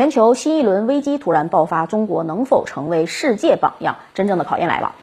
[0.00, 3.96] 全球新一轮危机突然爆发，中国能否成为世界榜样？
[4.14, 4.94] 真正的考验来了。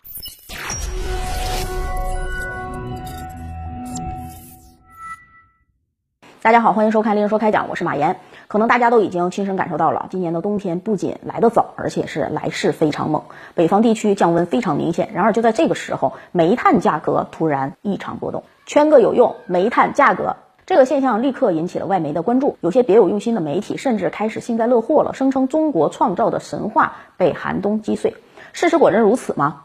[6.42, 8.20] 大家好，欢迎收看《丽人说开讲》，我是马岩。
[8.48, 13.21] 可能大家都已经亲身感受到了，今年的冬天不仅来得早，而且是来势非常猛。
[13.54, 15.11] 北方地区降温非常明显。
[15.14, 18.43] 然而就在这个时候，煤炭价格突然异常波动。
[18.66, 20.38] 圈个有用，煤炭价格
[20.68, 22.58] 这个现象立刻引起了外媒的关注。
[22.60, 28.16] 有些别有用心的媒体甚至开始幸灾乐祸了，声称中国创造的神话被寒冬击碎。
[28.52, 29.64] 事实果真如此吗？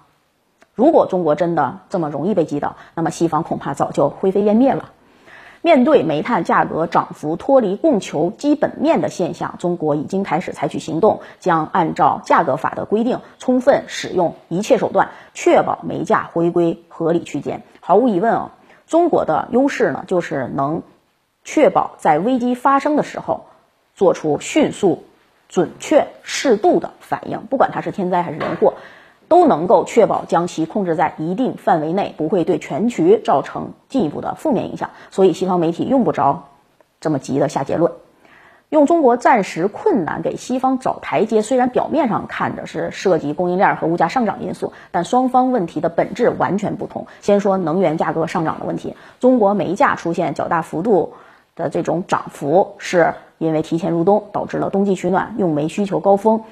[0.76, 4.90] 如果中国真的这么容易被击倒，那么西方恐怕早就灰飞烟灭了。
[5.60, 17.64] 面对煤炭价格涨幅脱离供求基本面的现象，中国已经开始采取行动，将按照价格法的规定，充分使用一切手段，确保煤价回归合理区间。
[17.80, 18.50] 毫无疑问啊，
[18.86, 20.82] 中国的优势呢，就是能
[21.44, 23.44] 确保在危机发生的时候，
[23.94, 25.04] 做出迅速、
[25.48, 28.74] 准确、适度的反应，不管它是天灾还是人祸。
[29.28, 34.90] 都能够确保将其控制在一定范围内，不会对全局造成进一步的负面影响。
[35.10, 36.48] 所以，西方媒体用不着
[37.00, 37.92] 这么急的下结论，
[38.68, 41.40] 用中国暂时困难给西方找台阶。
[41.40, 47.06] 虽然表面上看着是涉及供应链和物价上涨因素，但双方问题的本质完全不同。
[47.22, 51.14] 先说能源价格上涨的问题，中国煤价出现较大幅度
[51.56, 56.44] 的这种涨幅，是因为提前入冬，导致了冬季取暖，用煤需求高峰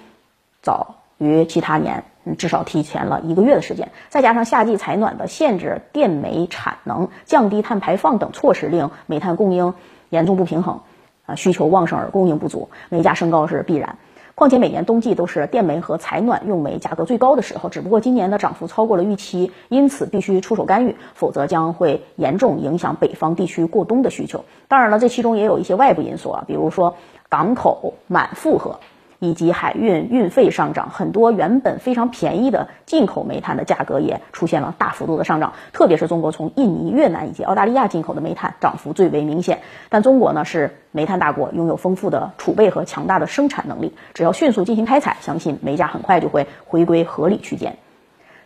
[0.63, 2.05] 早于其他年。
[2.37, 9.73] 至少提前了一个月的时间，再加上夏季采暖的限制电煤产能、降低碳排放等措施，令煤炭供应
[10.11, 10.81] 严重不平衡，
[11.25, 13.97] 啊，需求旺盛而供应不足，煤价升高是必然。
[14.41, 24.43] 况且每年冬季都是电煤和采暖用煤价格最高的时候，只不过今年的涨幅超过了预期，因此必须出手干预，否则将会严重影响北方地区过冬的需求。
[24.67, 26.97] 当然了，这其中也有一些外部因素啊，比如说
[27.29, 28.81] 港口满负荷。
[29.21, 35.53] 以及海运运费上涨，很多原本非常便宜的进口煤炭的价格也出现了大幅度的上涨。
[35.73, 39.61] 特别是中国从印尼、越南以及澳大利亚进口的煤炭涨幅最为明显。
[39.91, 47.77] 但中国呢是煤炭大国，拥有丰富的储备和强大的生产能力，只要迅速进行开采，相信煤价很快就会回归合理区间。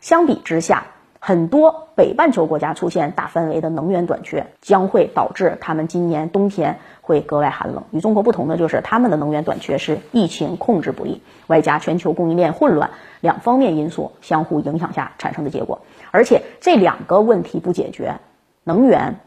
[0.00, 0.86] 相比之下，
[1.26, 7.82] 很多北半球国家出现大范围的能源短缺，将会导致他们今年冬天会格外寒冷。
[7.92, 12.90] 与中国不同的就是，他们的能源短缺是疫情控制不力，外加全球供应链混乱
[13.22, 15.80] 两方面因素相互影响下产生的结果。
[16.10, 18.16] 而且这两个问题不解决，
[18.62, 19.18] 能源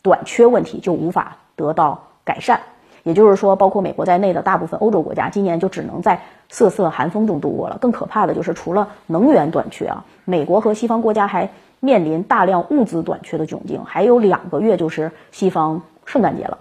[0.00, 2.60] 短缺问题就无法得到改善。
[3.04, 7.78] 也就是说，包括美国在内的大部分欧洲国家，今年就只能在瑟瑟寒风中度过了。
[7.78, 11.50] 更可怕的就是，除了能源短缺啊，美国和西方国家还
[11.80, 13.84] 面临大量物资短缺的窘境。
[13.84, 16.58] 还有两个月就是西方圣诞节了，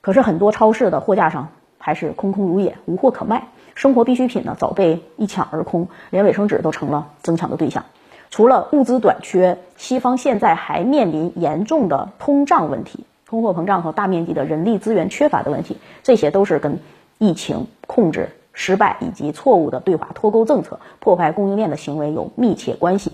[0.00, 1.48] 可是很多超市的货架上
[1.78, 3.48] 还是空空如也，无货可卖。
[3.74, 7.84] 生活必需品呢，早被一抢而空，连卫生纸都成了争抢的对象。
[8.30, 13.04] 除了物资短缺，西方现在还面临严重的通胀问题。
[13.32, 16.78] 通货膨胀和大面积的人力资源缺乏的问题，这些都是跟
[17.16, 23.10] 疫情控制失败以及错误的对华脱钩政策破坏供应链的行为有密切关系。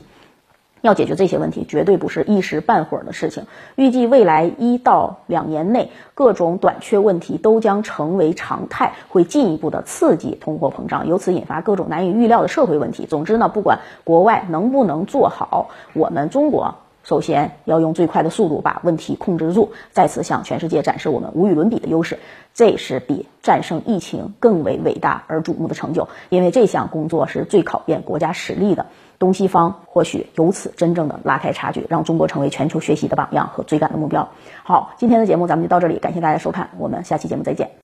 [0.81, 3.47] 要解决这些问题，绝对不是一时半会儿的事情。
[3.77, 13.07] 预计未来一到两年内，各种短缺问题都将成为常态，会进一步的刺激通货膨胀，由此引发各种难以预料的社会问题。
[13.07, 16.75] 总之呢，不管国外能不能做好，我们中国。
[17.09, 22.19] 首先要用最快的速度把问题控制住，再次向全世界展示我们无与伦比的优势，
[22.53, 26.07] 这是比战胜疫情更为伟大而瞩目的成就。
[26.29, 28.85] 因为这项工作是最考验国家实力的，
[29.19, 34.29] 东西方或许由此真正的拉开差距，让中国成为全球学习的榜样和追赶的目标。
[34.63, 37.79] 好，今天的节目咱们就到这里，感谢大家收看，我们下期节目再见。